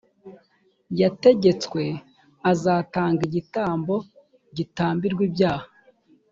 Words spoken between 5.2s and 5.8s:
ibyaha